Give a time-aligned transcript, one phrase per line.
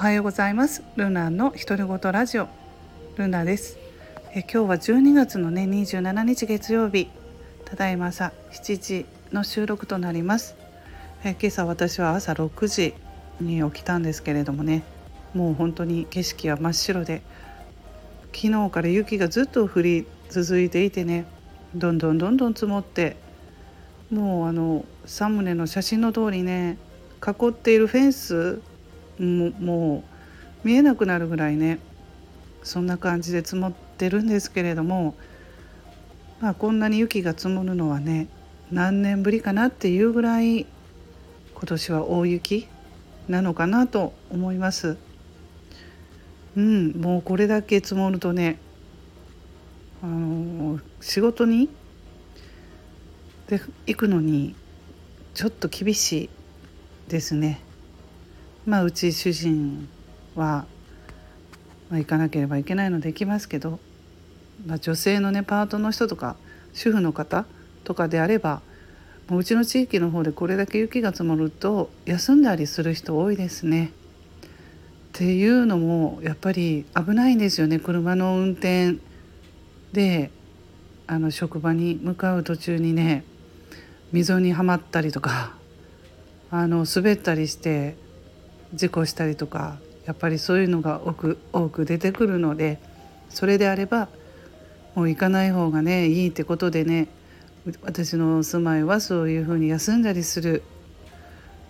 [0.00, 0.82] はようございます。
[0.96, 2.48] ルナの独り言ラジオ。
[3.18, 3.76] ルナです。
[4.32, 7.10] え今日は12月のね27日月曜日。
[7.66, 10.56] ただいま朝7時の収録となります。
[11.22, 12.94] え今朝私は朝6時
[13.42, 14.84] に起きたんですけれどもね。
[15.34, 17.20] もう本当に景色は真っ白で。
[18.34, 21.26] 昨日から雪がずっと降り続いていてね。
[21.74, 23.18] どんどんどんどん積もって。
[24.10, 26.78] もうあのサムネの写真の通りね
[27.22, 28.62] 囲っているフェンス
[29.20, 30.02] も
[30.64, 31.78] う見えなくなるぐらいね
[32.62, 35.14] そんな感じで積もってるんですけれども、
[36.40, 38.28] まあ、こんなに雪が積もるのはね
[38.70, 40.68] 何年ぶりかなっていうぐらい今
[41.66, 42.68] 年は大雪
[43.28, 44.96] なのかなと思います。
[46.56, 48.58] うん、もうこれだけ積もるとね
[50.02, 51.68] あの仕事に
[53.48, 54.54] で行くのに
[55.34, 56.30] ちょっと厳しい
[57.08, 57.60] ですね。
[58.66, 59.88] まあうち主人
[60.36, 60.66] は、
[61.88, 63.78] まあ、行かなければいけないので行きますけど、
[64.66, 66.36] まあ、女性のねパートの人とか
[66.72, 67.46] 主婦の方
[67.84, 68.62] とかであれば
[69.28, 73.92] もううちの地域の方でこれだけ雪が積もると休んだりする人多いですね。
[75.10, 78.96] っていうのもやっぱり危ないんですよね車の運転
[79.92, 80.30] で
[81.06, 83.24] あの職場に向かう途中にね
[84.12, 85.54] 溝にはまったりとか
[86.50, 87.96] あの滑ったりして
[88.74, 92.78] 事故したりとかやっぱりそういうのが多く多く出てくるので
[93.28, 94.08] それであれば
[94.94, 97.08] もう行かない方がねいいってことでね
[97.82, 100.62] 私の住まいはそういうふうに休んだりする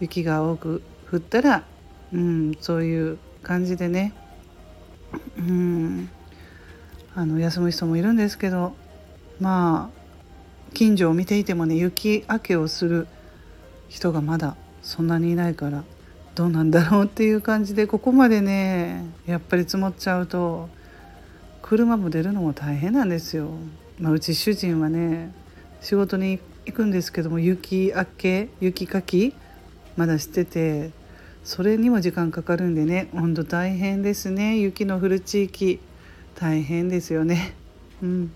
[0.00, 1.64] 雪が多く降ったら、
[2.12, 4.14] うん、そういう感じでね、
[5.38, 6.08] うん、
[7.14, 8.74] あの休む人もいるんですけど
[9.40, 10.00] まあ
[10.74, 13.08] 近所を見ていてもね雪明けをする
[13.88, 15.84] 人がまだそんなにいないから
[16.34, 20.68] どうなんだろうっていう感じでここまでねやっぱり積もっちゃうと
[21.62, 23.50] 車も出るのも大変なんですよ。
[23.98, 25.32] まあ、うち主人はね
[25.80, 29.34] 仕事に行くんですけども雪明け雪かき
[29.96, 30.90] まだしてて
[31.44, 35.80] それにも時間かかるんでね温度大変ですね雪の降る地域
[36.34, 37.54] 大変ですよね。
[38.02, 38.32] うん、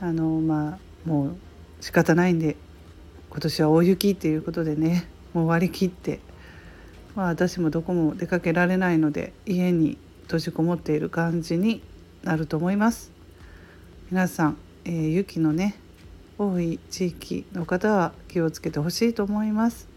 [0.00, 1.36] あのまあもう
[1.80, 2.56] 仕方ないんで
[3.30, 6.20] 今年は大雪っていうことでねもう割り切って
[7.16, 11.82] まあ、私もどこも出かけられないので家に閉じこもっている感じに
[12.22, 13.10] なると思います。
[14.10, 15.76] 皆さん、えー、雪のね
[16.38, 19.88] 多い地域の方は気をつけてほしいと思います、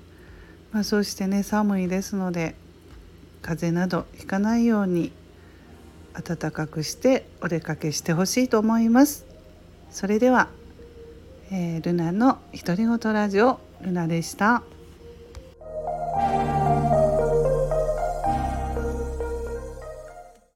[0.71, 2.55] まあ、そしてね寒いですので
[3.41, 5.11] 風邪などひかないように
[6.13, 9.25] 暖かくしてお出かけしてほしいと思います。
[9.91, 10.49] それでは、
[11.51, 14.63] えー、ルナの独り言ラジオルナでした。